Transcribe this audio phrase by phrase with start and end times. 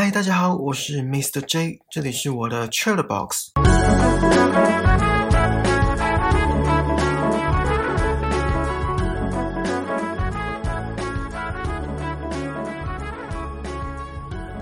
[0.00, 1.40] 嗨，大家好，我是 Mr.
[1.40, 3.50] J，这里是我的 Chat Box。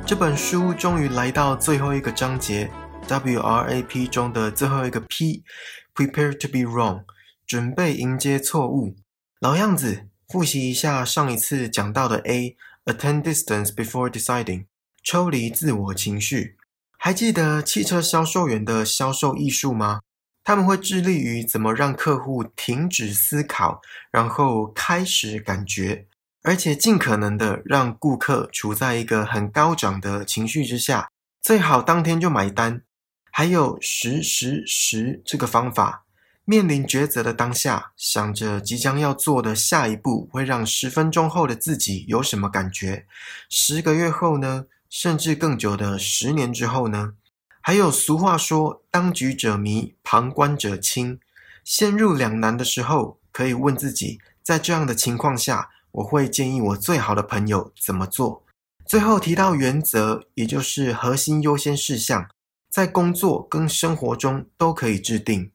[0.07, 2.71] 这本书终于来到最后一个章节
[3.07, 7.03] ，WRAP 中的最后一个 P，Prepare to be wrong，
[7.47, 8.97] 准备迎接错误。
[9.41, 14.65] 老样子，复习一下上一次讲到的 A，Attend distance before deciding。
[15.07, 16.57] 抽离自我情绪，
[16.99, 20.01] 还记得汽车销售员的销售艺术吗？
[20.43, 23.81] 他们会致力于怎么让客户停止思考，
[24.11, 26.09] 然后开始感觉，
[26.43, 31.09] 而且尽可能的让顾客处在一个很高涨的情绪之下，
[31.41, 32.83] 最好当天就买单。
[33.31, 36.05] 还有十十十这个方法，
[36.45, 43.07] 面临抉择的当下，想着即将要做的下一步会让十分钟后的自己有什么感觉，
[43.49, 44.67] 十个月后呢？
[44.89, 47.15] 甚至更久的十年之后呢？
[47.61, 51.19] 还有俗话说“当局者迷，旁观者清”。
[51.65, 58.45] 陷入两难的时候，可以问自己：在这样的情况下，我会建议我最好的朋友怎么做？
[58.87, 62.29] 最后提到原则，也就是核心优先事项，
[62.71, 65.51] 在工作跟生活中都可以制定。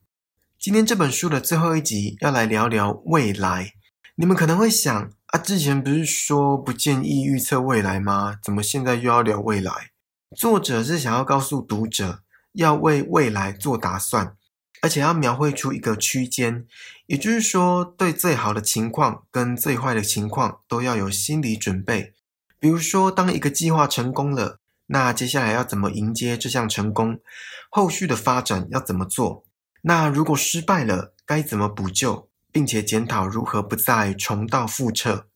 [0.59, 3.73] 今天这本书的最后一集要来聊聊未来。
[4.15, 5.11] 你们可能会想。
[5.31, 8.37] 啊，之前不是说不建议预测未来吗？
[8.43, 9.91] 怎么现在又要聊未来？
[10.35, 14.35] 作者是想要告诉读者，要为未来做打算，
[14.81, 16.65] 而且要描绘出一个区间，
[17.05, 22.13] 也就是说，对最好的情况跟最坏的情况都要有心理准备。
[22.59, 27.21] 比如说，当一个计划成功了，那接下来要怎么迎接这项成功？
[27.69, 29.45] 后续的发展要怎么做？
[29.83, 32.27] 那如果失败了，该怎么补救？
[32.51, 35.27] 并且检讨如何不再重蹈覆辙。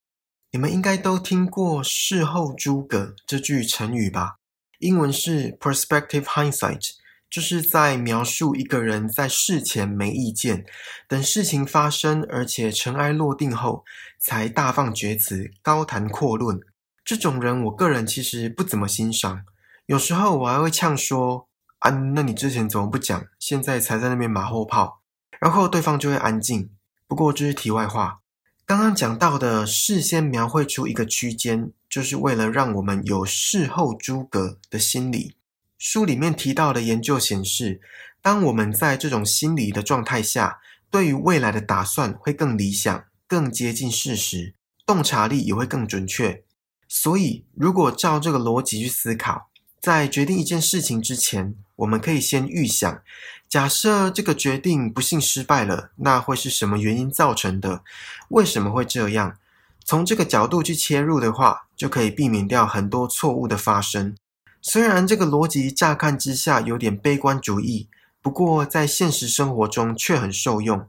[0.52, 4.36] 你们应该都听过“事后诸葛”这句成语吧？
[4.80, 6.92] 英文是 “perspective hindsight”，
[7.30, 10.66] 就是在描述一个人在事前没意见，
[11.08, 13.84] 等事情发生而且尘埃落定后，
[14.20, 16.60] 才大放厥词、高谈阔论。
[17.04, 19.44] 这种人，我个人其实不怎么欣赏。
[19.88, 21.50] 有时候我还会呛说
[21.80, 23.26] ：“啊，那你之前怎么不讲？
[23.40, 25.02] 现在才在那边马后炮。”
[25.42, 26.72] 然后对方就会安静。
[27.08, 28.22] 不过这是题外话。
[28.66, 35.36] 刚刚讲到的事先描绘出一个区间，就是为了让我们有事后诸葛的心理。
[35.78, 37.80] 书里面提到的研究显示，
[38.22, 44.56] 当我们在这种心理的状态下，对于未来的打算会更理想、更接近事实，
[44.86, 46.44] 洞察力也会更准确。
[46.88, 49.50] 所以，如果照这个逻辑去思考，
[49.86, 53.04] 在决定一件事情之前，我们可以先预想。
[53.48, 57.84] 假设这个决定不幸失败了，那会是什么原因造成的？
[58.30, 59.38] 为什么会这样？
[59.86, 64.16] 从这个角度去切入的话，就可以避免掉很多错误的发生。
[64.60, 67.88] 虽然这个逻辑乍看之下有点悲观主义，
[68.24, 70.88] 不过在现实生活中却很受用。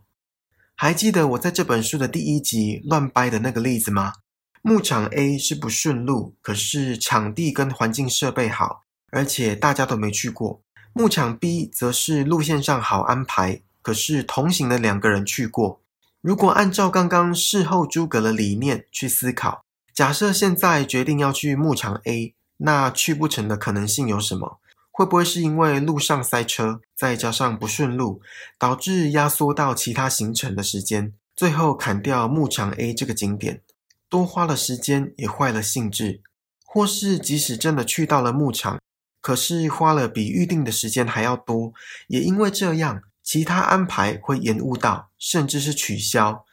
[0.74, 4.14] 还记得我在这本书的第一集乱掰的那个例子吗？
[4.62, 10.60] 牧场 A 是不顺路，可是场地跟环境设备好，而且大家都没去过。
[10.92, 15.80] 牧场 B 则是路线上好安排，可是同行的两个人去过。
[16.22, 19.64] 如果按照刚刚事后诸葛的理念去思考，
[19.94, 24.58] 假设现在决定要去牧场 A，那去不成的可能性有什么？
[24.90, 28.22] 会不会是因为路上塞车，再加上不顺路，
[28.58, 33.60] 导致压缩到其他行程的时间，最后砍掉牧场 A 这个景点，
[34.08, 36.22] 多花了时间也坏了兴致？
[36.64, 38.78] 或是即使真的去到了牧场？
[39.26, 41.72] 可是花了比预定的时间还要多，
[42.06, 46.44] 也因为这样，其他安排会延误到，甚至是取消。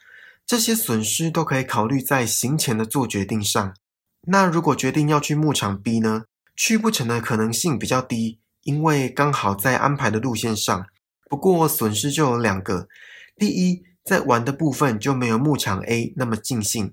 [0.44, 3.76] 这些损失都可以考虑在行前的做决定上。
[4.22, 6.24] 那如果决定要去牧场 B 呢？
[6.56, 10.84] 去不成的可能性比较低，因为刚好在安排的路线上。
[11.30, 12.88] 不过损失就有两个：
[13.36, 16.88] 第一，在玩的部分就没有牧场 A 那么尽兴；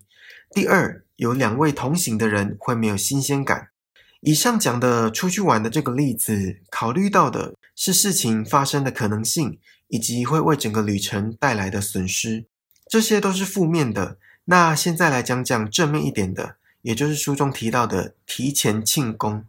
[0.53, 3.69] 第二，有两位同行的人会没有新鲜感。
[4.21, 12.45] 以上讲的出去玩的这个例子，考虑到的是事情发生的可能性，以及会为整个旅程带来的损失，
[12.87, 14.17] 这些都是负面的。
[14.45, 19.45] 那现在来讲讲正面一点的，也就是书中提到的提前庆功。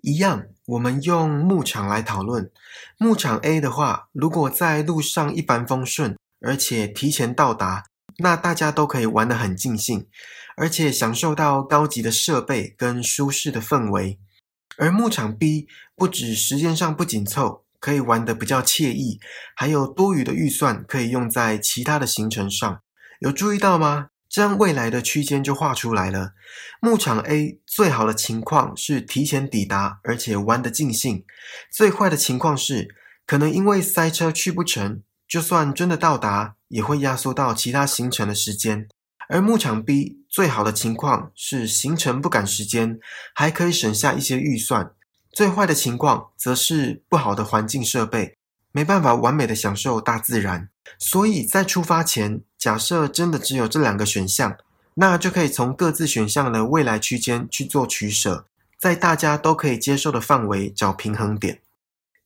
[0.00, 2.50] 一样，我们用牧场来讨论。
[2.96, 7.84] 牧场 A 的话，如果在路上一帆风顺，而且提前到达，
[8.18, 10.06] 那大家都可以玩得很尽兴。
[10.58, 14.18] 而且享受到高级的设备跟舒适的氛围，
[14.76, 19.20] 而牧场 B 不止时间上不紧凑，可以玩得比较惬意，
[19.54, 22.80] 还有多余的预算可以用在其他的行程上。
[23.20, 24.08] 有注意到吗？
[24.28, 26.32] 这样未来的区间就画出来了。
[26.80, 31.24] 牧场 A 最好的情况是提前抵达，而且玩得尽兴；
[31.72, 32.94] 最坏的情况是
[33.24, 38.88] 可能因为塞车去不成，就算真的到达，也会压缩到其他行程的时间。
[39.28, 42.98] 而牧场 B 最好的情况是行程不赶时间，
[43.34, 44.92] 还可以省下一些预算；
[45.30, 48.36] 最坏的情况则是不好的环境设备。
[48.72, 54.56] 没办法完美的享受大自然，所以在出发前，假设真的只有这两个选项，
[54.94, 58.46] 那就可以从各自选项的未来区间去做取舍，
[58.78, 61.60] 在大家都可以接受的范围找平衡点。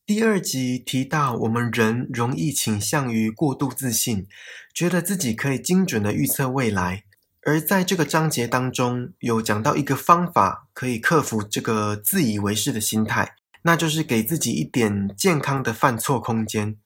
[0.04, 4.26] 第二集提到，我们人容易倾向于过度自信，
[4.74, 7.04] 觉得自己可以精准的预测未来，
[7.42, 13.36] 而在这个章节当中，有讲到一个方法，可以克服这个自以为是的心态。
[13.62, 16.76] 那就是给自己一点健康的犯错空间。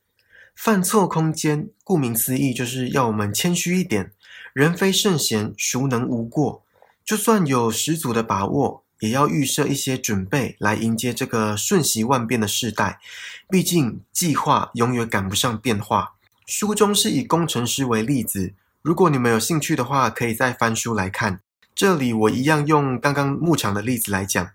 [0.54, 4.12] 犯错空间，顾名思义，就是要我们谦虚一点。
[4.52, 6.62] 人非圣贤，孰能无过？
[7.02, 13.00] 就算有十足的把握，也要预设一些准备来迎接这个瞬息万变的时代。
[13.48, 16.14] 毕竟，计划永远赶不上变化。
[16.46, 21.40] 书中是以工程师为例子，如果你们有兴趣的话，可以再翻书来看。
[21.74, 24.50] 这里我一样用刚刚牧场的例子来讲。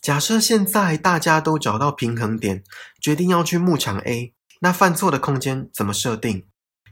[0.00, 2.64] 假设现在大家都找到平衡点，
[3.00, 6.44] 决定要去牧场 A，那犯错的空间怎么设定？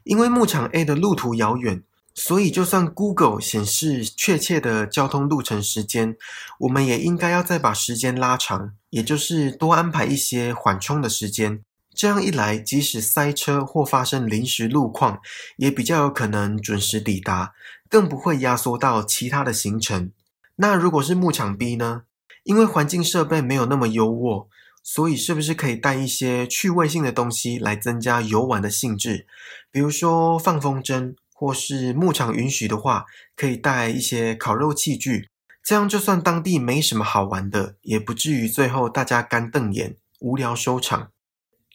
[0.04, 1.82] 因为牧场 A 的路途遥远，
[2.14, 6.16] 所以就算 Google 显示确切的交通路程时间，
[6.58, 11.62] 我们也应该要再把时间拉长，也就是多安排一些缓冲的时间。
[11.94, 15.20] 这样一来，即使塞车或发生临时路况，
[15.56, 17.52] 也比较有可能准时抵达，
[17.88, 20.10] 更不会压缩到其他的行程。
[20.56, 22.02] 那如果是牧场 B 呢？
[22.44, 24.46] 因为环境设备没有那么优渥，
[24.82, 29.26] 所以是不是可以带一些趣味性的东西来增加游玩的兴致？
[29.70, 35.30] 比如说放风筝，或是牧场允许的话，可以带一些烤肉器具。
[35.64, 41.10] 这样就算当地没什么好玩的，也不至于最后大家干瞪眼、无聊收场。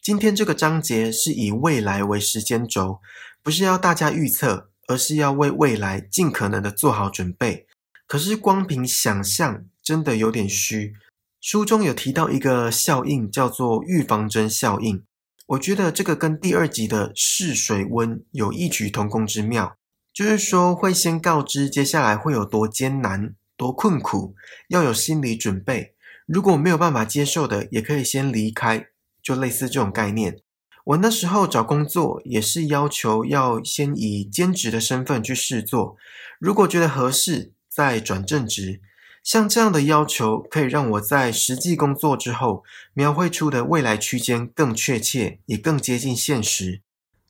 [0.00, 3.00] 今天这个章节是以未来为时间轴，
[3.42, 7.66] 不是要大家预测，而是要为未来尽可能的做好准备。
[8.06, 9.64] 可是光凭想象。
[9.86, 10.94] 真的有点虚。
[11.40, 15.04] 书中有提到一个效应，叫做预防针效应。
[15.46, 19.76] 我觉得这个跟第二集的试水温有异曲同工之妙，
[20.12, 24.34] 就是说会先告知接下来会有多艰难、多困苦，
[24.68, 25.94] 要有心理准备。
[26.26, 28.88] 如果没有办法接受的，也可以先离开，
[29.22, 30.40] 就类似这种概念。
[30.86, 35.96] 我那时候找工作也是要求要先以兼职的身份去试做，
[36.40, 38.80] 如果觉得合适，再转正职。
[39.26, 42.62] 像这样的要求，可以让我在实际工作之后，
[42.94, 46.80] 描绘出的未来区间更确切，也更接近现实。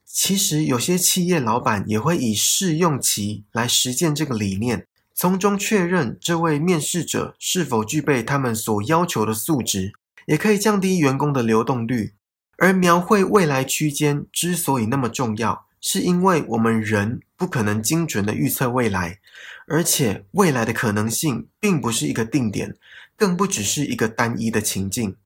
[0.04, 9.94] 其实，有些企业老板也会以试用期来实践这个理念，从中确认这位面试者是否具备他们所要求的素质，
[10.26, 12.12] 也可以降低员工的流动率。
[12.58, 19.19] 而描绘未来区间之所以那么重要，是因为我们人不可能精准的预测未来。
[19.67, 22.77] 而且未来的可能性并不是一个定点，
[23.17, 25.17] 更不只是一个单一的情境。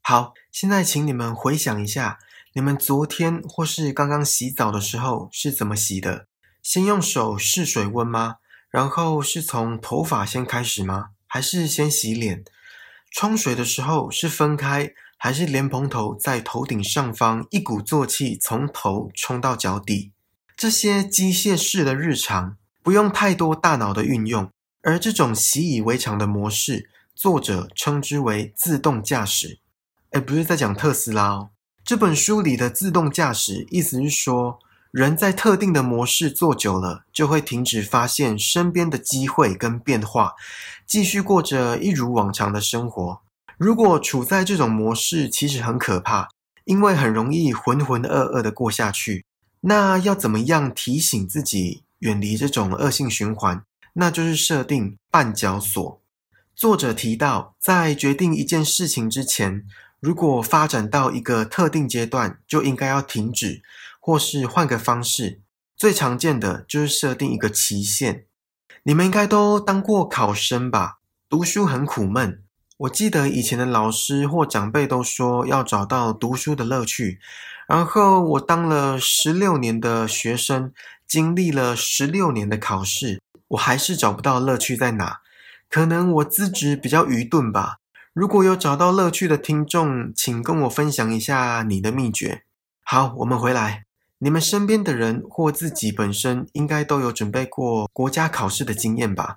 [0.00, 2.18] 好，现在请你们回想一下，
[2.52, 6.28] 你们昨天或是刚刚洗澡的时候是怎么洗的？
[6.62, 8.36] 先用手试水温吗？
[8.70, 11.10] 然后是从头发先开始吗？
[11.26, 12.44] 还是先洗脸？
[13.10, 20.12] 冲水的时候是分开，还是莲蓬头在头顶上方，一鼓作气从头冲到脚底？
[20.56, 22.56] 这些机械式的日常。
[22.84, 24.50] 不用太多大脑的运用，
[24.82, 29.58] 而这种习以为常的模式，作者称之为自动驾驶。
[30.10, 31.48] 哎，不是在讲特斯拉哦。
[31.82, 34.58] 这本书里的自动驾驶，意思是说，
[34.90, 40.34] 人在特定的模式做久了，就会停止发现身边的机会跟变化，
[40.86, 43.22] 继续过着一如往常的生活。
[43.56, 46.28] 如果处在这种模式，其实很可怕，
[46.66, 49.24] 因为很容易浑浑噩噩的过下去。
[49.62, 51.83] 那要怎么样提醒自己？
[52.04, 56.02] 远离这种恶性循环，那就是设定绊脚索。
[56.54, 59.64] 作者提到，在决定一件事情之前，
[60.00, 63.62] 如果发展到一个特定阶段，就应该要停止，
[63.98, 65.40] 或是换个方式。
[65.76, 68.26] 最常见的就是设定一个期限。
[68.82, 70.98] 你们应该都当过考生吧？
[71.30, 72.43] 读书很苦闷。
[72.78, 77.18] 我记得以前的老师或长辈都说要找到读书的乐趣。
[77.66, 80.72] 然后我当了十六年的学生。
[81.06, 85.20] 经历了十六年的考试，我还是找不到乐趣在哪。
[85.68, 87.76] 可能我资质比较愚钝吧。
[88.14, 92.42] 如果有找到乐趣的听众，请跟我分享一下你的秘诀。
[92.82, 93.84] 好，我们回来。
[94.18, 99.36] 你们身边的人或自己本身应该都有准备过国家考试的经验吧？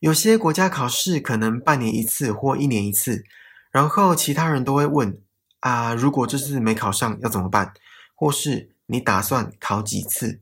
[0.00, 3.24] 有些国家考试可能半年一次或一年一次，
[3.70, 5.18] 然后其他人都会问：
[5.60, 7.72] 啊，如果这次没考上要怎么办？
[8.14, 10.40] 或是你打算考几次？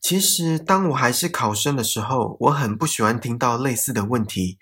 [0.00, 4.56] 其实，当我还是考生的时候，我很不喜欢听到类似的问题，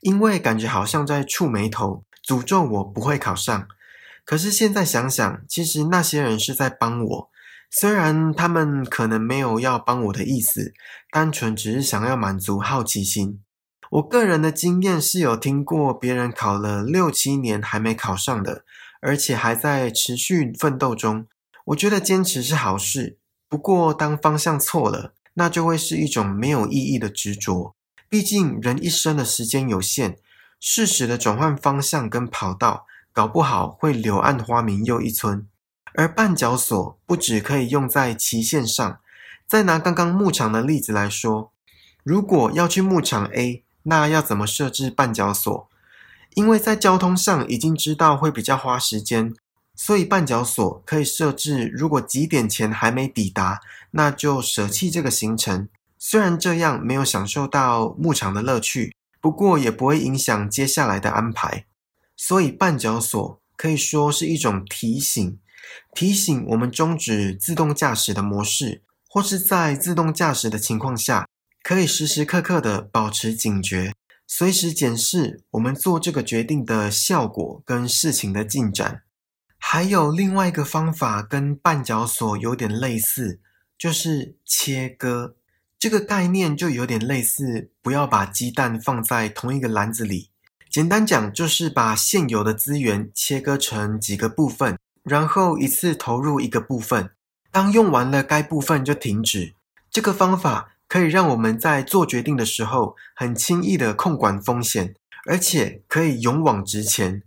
[0.00, 3.68] 因为感觉好像在触眉头，诅咒我不会考上。
[4.24, 7.30] 可是现在想想，其实那些人是在帮我，
[7.70, 10.72] 虽然他们可能没有要帮我的意思，
[11.10, 13.40] 单纯只是想要满足好奇心。
[13.90, 18.64] 我个人的经验是有听过别人考了六七年还没考上的，
[19.00, 21.26] 而且还在持续奋斗中。
[21.66, 23.16] 我觉得坚持是好事。
[23.48, 27.74] 不过，当方向错了，那就会是一种没有意义的执着。
[28.10, 30.18] 毕竟，人一生的时间有限，
[30.60, 35.46] 适时的转换方向跟跑道，搞不好会柳暗花明又一村。
[35.94, 39.00] 而绊脚索不只可以用在期限上。
[39.46, 41.52] 再拿刚刚牧场的例子来说，
[42.04, 45.68] 如果要去牧场 A，那要怎么设置绊脚索？
[46.34, 49.34] 因为在交通上已经知道会比较花时间。
[49.74, 53.60] 所以绊脚索可以设置，如果几点前还没抵达，
[53.92, 55.68] 那就舍弃这个行程。
[55.96, 61.66] 虽然这样没有享受到牧场的乐趣，不过也不会影响接下来的安排。
[62.16, 65.38] 所以绊脚索可以说是一种提醒，
[65.94, 71.28] 提醒我们终止自动驾驶的模式，或是在自动驾驶的情况下，
[71.68, 73.92] 可以时时刻刻的保持警觉，
[74.26, 79.02] 随时检视我们做这个决定的效果跟事情的进展。
[79.58, 83.40] 还有另外一个方法跟绊脚索有点类似，
[83.76, 85.36] 就是切割。
[85.78, 90.30] 这个概念就有点类似，不要把鸡蛋放在同一个篮子里。
[90.70, 97.10] 简单讲，就是把现有的资源切割成几个部分，然后一次投入一个部分。
[97.52, 99.52] 当用完了该部分就停止。
[99.90, 104.94] 这个方法可以让我们在做决定的时候很轻易的控管风险，
[105.28, 107.22] 而且可以勇往直前。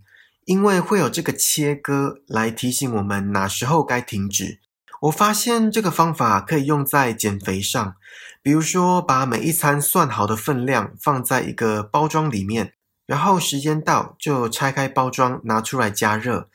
[0.46, 4.60] 因为会有这个切割来提醒我们哪时候该停止。
[5.01, 7.96] 我发现这个方法可以用在减肥上，
[8.41, 12.74] 比如说把每一餐算好的分量放在一个包装里面，
[13.06, 16.50] 然后时间到就拆开包装拿出来加热。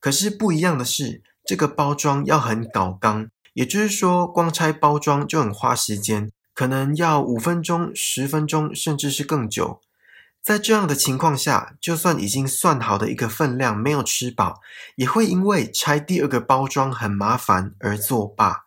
[0.00, 9.80] 可是不一样的是，这个包装要很搞刚，也就是说光拆包装就很花时间，可能要五分钟、十分钟，甚至是更久。
[10.42, 14.60] 在这样的情况下，就算已经算好的一个分量没有吃饱，
[14.96, 18.66] 也会因为拆第二个包装很麻烦而作罢。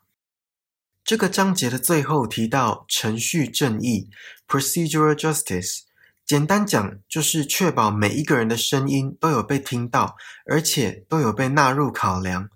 [1.03, 4.10] 这个章节的最后提到程序正义
[4.48, 5.81] （procedural justice），
[6.25, 10.15] 简单讲就是确保每一个人的声音都有被听到，
[10.50, 12.48] 而且都有被纳入考量。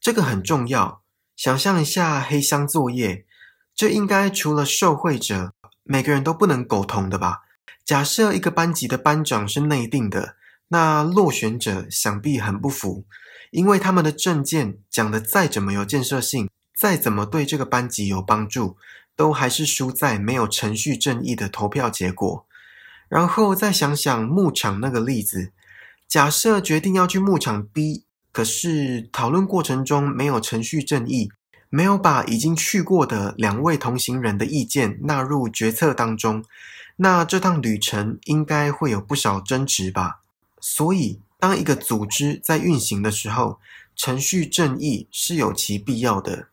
[0.00, 1.02] 这个很重要。
[1.36, 3.26] 想象一下黑箱作业，
[3.74, 5.52] 这应该除了受贿者，
[5.84, 7.42] 每个人都不能苟同的吧？
[7.84, 10.36] 假设一个班级的班长是内定的，
[10.68, 13.04] 那落选者想必很不服，
[13.50, 16.48] 因为他们的证件讲的再怎么有建设性，
[16.78, 18.76] 再怎么对这个班级有帮助，
[19.16, 22.46] 都还是输在没有程序正义的投票结果。
[23.08, 25.52] 然后再想想牧场那个例子，
[26.06, 31.32] 假设决定要去牧场 B，可是讨论过程中没有程序正义，
[31.70, 36.44] 没有把已经去过的两位同行人的意见纳入决策当中。
[36.96, 40.20] 那这趟旅程应该会有不少争执吧？
[40.60, 43.58] 所以，当一个组织在运行的时候，
[43.96, 46.48] 程序正义是有其必要的。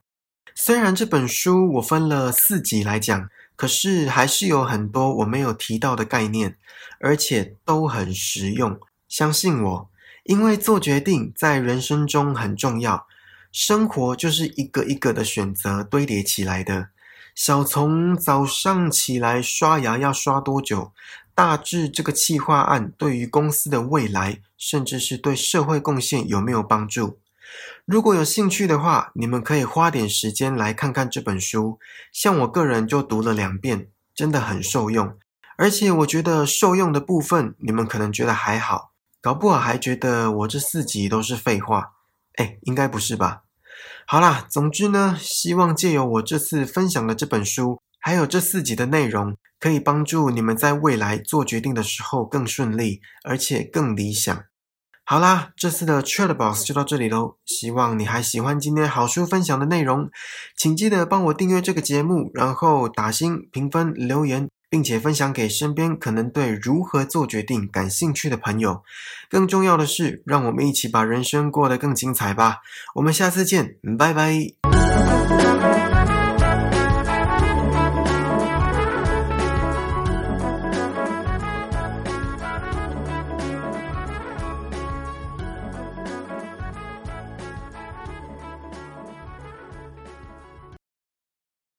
[0.56, 6.56] 虽然这本书我分了四集来讲，可是还是有很多我没有提到的概念，
[7.00, 8.80] 而且都很实用。
[9.10, 9.90] 相信我，
[10.24, 13.08] 因为做决定在人生中很重要，
[13.52, 16.90] 生活就是一个一个的选择堆叠起来的。
[17.36, 20.92] 小从早上起来刷牙要刷多久，
[21.36, 27.20] 大致这个企划案对于公司的未来，甚至是对社会贡献有没有帮助？
[27.86, 31.80] 如果有兴趣的话，你们可以花点时间来看看这本书。
[32.12, 35.16] 像我个人就读了两遍，真的很受用。
[35.58, 41.94] 而且我觉得受用的部分，你们可能觉得还好，搞不好还觉得我这四集都是废话。
[42.38, 43.44] 哎，应该不是吧？
[44.08, 54.46] 好啦，总之呢，希望借由我这次分享的这本书，还有这四集的内容，可以帮助你们在未来做决定的时候更顺利，而且更理想。
[55.04, 57.38] 好啦，这次的 Chat Box 就到这里喽。
[57.46, 60.10] 希望你还喜欢今天好书分享的内容，
[60.56, 64.50] 请记得帮我订阅这个节目，然后打星评分留言。
[64.70, 68.84] 并且分享给身边可能对如何做决定感兴趣的朋友。
[69.30, 72.60] 更重要的是，让我们一起把人生过得更精彩吧。
[72.96, 74.87] 我们下次见，拜拜。